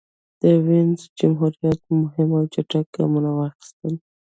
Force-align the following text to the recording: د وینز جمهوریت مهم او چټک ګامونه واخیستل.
د 0.41 0.43
وینز 0.65 0.99
جمهوریت 1.19 1.79
مهم 2.01 2.29
او 2.37 2.43
چټک 2.53 2.85
ګامونه 2.95 3.29
واخیستل. 3.33 3.93